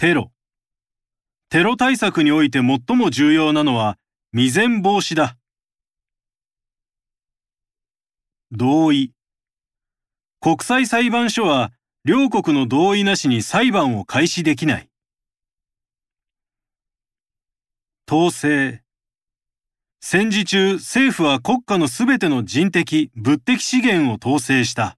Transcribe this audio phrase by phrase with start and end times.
[0.00, 0.32] テロ。
[1.50, 3.98] テロ対策において最も重要なのは
[4.32, 5.36] 未然防止だ。
[8.50, 9.12] 同意。
[10.40, 11.70] 国際裁判所は
[12.06, 14.88] 両国の同意なしに裁判を開始できない。
[18.10, 18.82] 統制。
[20.00, 24.96] 戦時中、政府は国家のすべての人的、物的資源を統制した。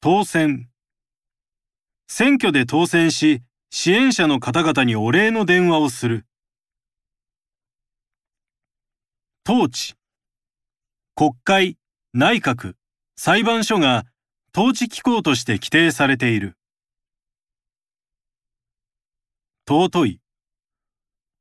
[0.00, 0.71] 当選。
[2.14, 3.40] 選挙で当選し、
[3.70, 6.26] 支援者の方々にお礼の電話をする。
[9.48, 9.94] 統治。
[11.14, 11.78] 国会、
[12.12, 12.74] 内閣、
[13.16, 14.04] 裁判所が
[14.54, 16.58] 統治機構として規定されている。
[19.66, 20.20] 尊い。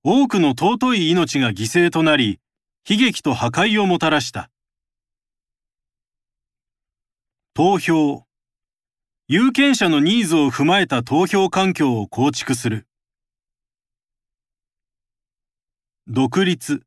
[0.05, 2.39] 多くの尊い命が犠牲となり、
[2.89, 4.49] 悲劇と破壊をもたらした。
[7.53, 8.30] 投票。
[9.33, 12.85] 有権者のニーズを踏まえた投票環境を構築する。
[16.05, 16.81] 独立。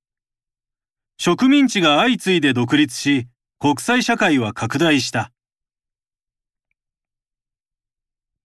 [1.17, 3.28] 植民地が相次いで独立し、
[3.59, 5.33] 国際社会は拡大した。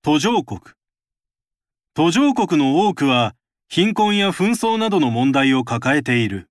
[0.02, 0.62] 途上国。
[1.94, 3.36] 途上国の多くは
[3.68, 6.50] 貧困や紛争などの問題を抱えている。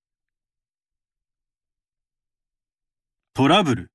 [3.33, 3.91] トラブル。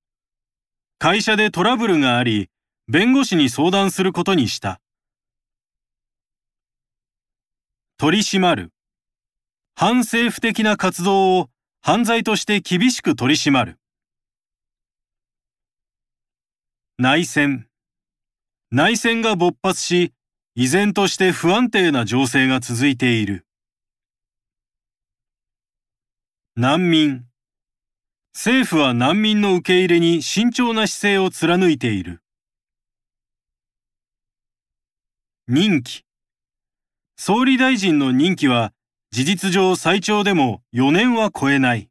[0.97, 2.49] 会社でトラブルがあり、
[2.89, 4.81] 弁護士に相談することにした。
[7.97, 8.73] 取り締まる。
[9.75, 11.49] 反政府的な活動を
[11.81, 13.79] 犯罪として厳しく取り締まる。
[16.97, 17.67] 内戦。
[18.69, 20.13] 内戦が勃発し、
[20.55, 23.47] 依然として不安定な情勢が続いている。
[26.57, 27.25] 難民。
[28.33, 32.22] 政府は難民の受け入れに慎重な姿勢を貫いている。
[35.49, 36.05] 任期。
[37.17, 38.72] 総理大臣の任期は
[39.11, 41.89] 事実上最長でも4年は超えない。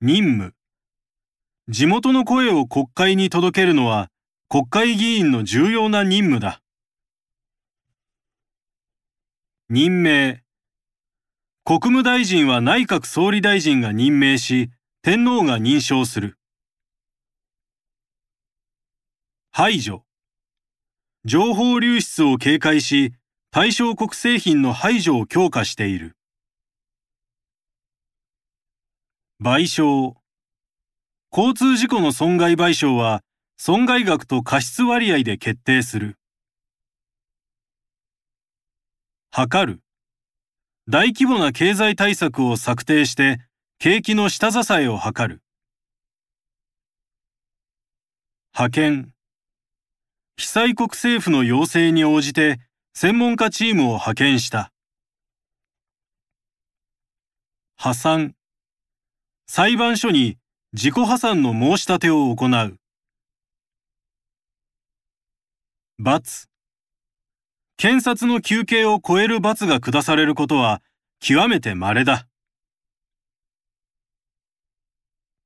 [0.00, 0.54] 任務。
[1.68, 4.08] 地元の声を国会に届けるのは
[4.48, 6.62] 国会議員の重要な任務だ。
[9.68, 10.44] 任命。
[11.64, 14.70] 国務大臣は内閣総理大臣が任命し、
[15.02, 16.38] 天皇が認証する。
[19.50, 20.05] 排除。
[21.28, 23.12] 情報流出を警戒し、
[23.50, 26.16] 対象国製品の排除を強化している。
[29.42, 30.14] 賠償。
[31.36, 33.24] 交通事故の損害賠償は、
[33.56, 36.16] 損害額と過失割合で決定する。
[39.32, 39.82] 測る。
[40.88, 43.40] 大規模な経済対策を策定して、
[43.80, 45.42] 景気の下支えを図る。
[48.54, 49.15] 派遣。
[50.36, 52.60] 被災国政府の要請に応じて、
[52.94, 54.70] 専門家チームを派遣した。
[57.76, 58.34] 破産。
[59.46, 60.36] 裁判所に
[60.74, 62.76] 自己破産の申し立てを行う。
[65.98, 66.48] 罰。
[67.78, 70.82] 検察の求刑を超える罰が下されることは
[71.18, 72.26] 極めて稀だ。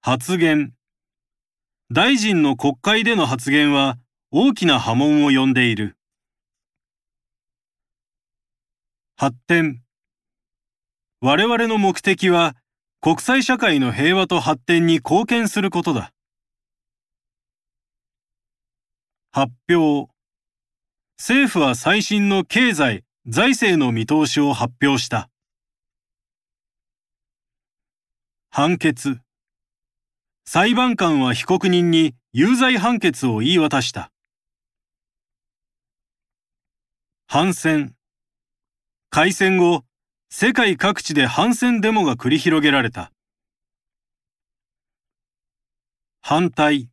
[0.01, 0.73] 発言。
[1.93, 3.97] 大臣の国会での発言は
[4.33, 5.97] 大きな波紋を呼んでいる。
[9.17, 9.83] 発展。
[11.21, 12.55] 我々の目的は
[13.01, 16.13] 国際社会の平和と発展に貢献することだ。
[19.33, 20.13] 発表
[21.19, 25.29] 政府は最新の経済、財政の見通しを発表した。
[28.51, 29.19] 判決
[30.45, 34.10] 裁判官は被告人に有罪判決を言い渡した。
[37.33, 37.95] 反戦
[39.09, 39.85] 開戦後、
[40.31, 43.13] 世界各地で反戦デモが繰り広げられた。
[46.23, 46.89] 反対。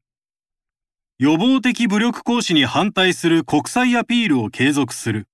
[1.17, 5.27] 予防的武力行使に反対する国際アピールを継続する。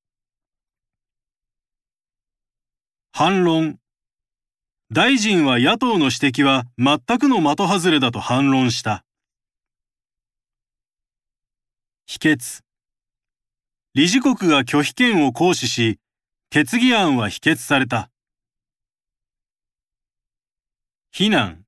[3.12, 3.80] 反論。
[4.90, 9.04] 大臣は野党の指摘は全くの的外れだと反論した。
[12.06, 12.64] 否決。
[13.96, 16.00] 理事国が拒否権を行使し、
[16.50, 18.10] 決議案は否決された。
[21.12, 21.64] 非難。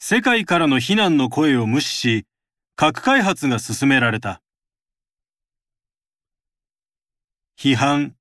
[0.00, 2.26] 世界からの非難の声を無視し、
[2.74, 4.42] 核開発が進められた。
[7.56, 8.16] 批判。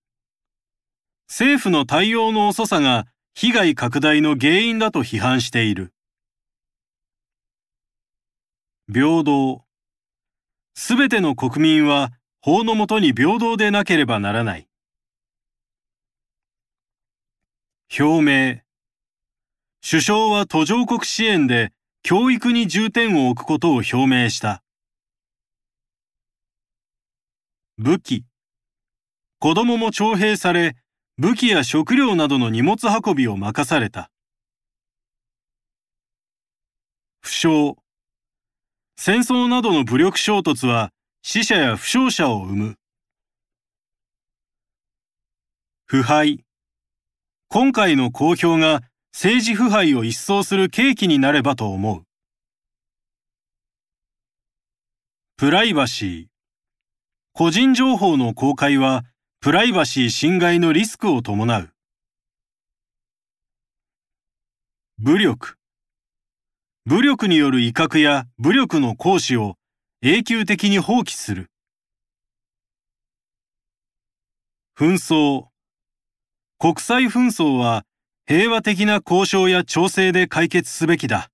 [1.27, 5.91] 政府の対応の遅さが被害拡大の原因だと批判している。
[8.93, 9.63] 平等。
[10.75, 12.11] すべての国民は
[12.43, 14.67] 法のもとに平等でなければならない。
[17.99, 18.61] 表明。
[19.87, 21.71] 首相は途上国支援で
[22.01, 24.63] 教育に重点を置くことを表明した。
[27.77, 28.25] 武器。
[29.37, 30.75] 子供も徴兵され、
[31.19, 34.09] 武器や食料などの荷物運びを任された。
[37.21, 37.47] 負傷。
[38.97, 40.91] 戦争などの武力衝突は
[41.23, 42.75] 死者や負傷者を生む。
[45.85, 46.43] 腐敗。
[47.47, 48.81] 今回の公表が
[49.13, 52.03] 政治腐敗を一掃する契機になればと思う。
[55.37, 56.25] プライバシー。
[57.33, 59.03] 個人情報の公開は
[59.41, 61.69] プライバシー侵害のリスクを伴う。
[64.97, 65.57] 武力。
[66.87, 69.57] 武力による威嚇や武力の行使を
[70.03, 71.51] 永久的に放棄する。
[74.75, 75.49] 紛争。
[76.57, 77.85] 国際紛争は
[78.25, 81.29] 平和的な交渉や調整で解決すべきだ。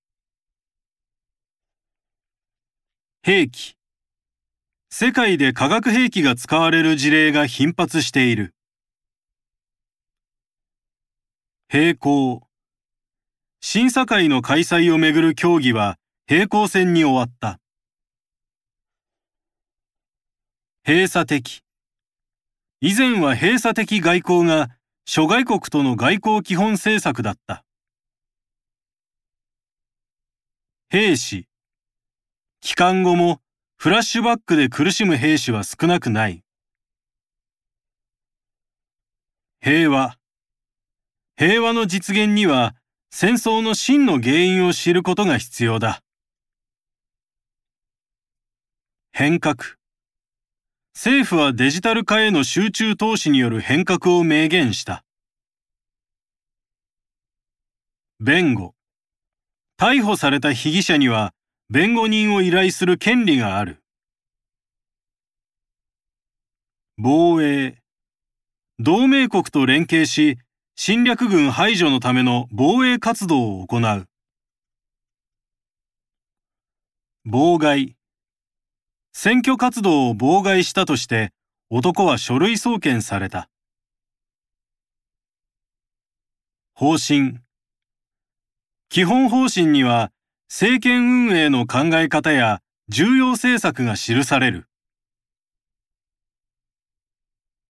[3.24, 3.78] 兵器。
[4.90, 8.54] 世界で化学兵器が使われる事例が頻発している。
[11.72, 12.46] 並行。
[13.62, 15.96] 審査会の開催をめぐる協議は
[16.28, 17.62] 平行線に終わった。
[20.88, 21.66] 閉鎖的。
[22.80, 24.70] 以前は閉鎖的外交が
[25.04, 27.66] 諸外国との外交基本政策だった。
[30.88, 31.50] 兵士。
[32.62, 33.42] 帰還後も
[33.76, 36.42] フラッシュバックで苦しむ兵士は少なくない。
[39.60, 40.16] 平和。
[41.36, 42.78] 平和の実現には
[43.10, 46.02] 戦争の真の原因を知ることが必要だ。
[49.12, 49.77] 変革。
[51.00, 55.04] 政府はデジタル化への集中投資による変革を明言した。
[58.20, 58.74] 弁護。
[59.78, 61.36] 逮捕された被疑者には
[61.70, 63.84] 弁護人を依頼する権利がある。
[66.98, 67.78] 防衛。
[68.80, 70.40] 同盟国と連携し、
[70.76, 74.08] 侵略軍排除のための防衛活動を行う。
[77.28, 77.97] 妨害。
[79.20, 81.32] 選挙活動を妨害したとして、
[81.72, 83.50] 男は書類送検された。
[86.76, 87.40] 方針。
[88.90, 90.12] 基本方針には、
[90.50, 92.60] 政権運営の考え方や
[92.90, 94.68] 重要政策が記される。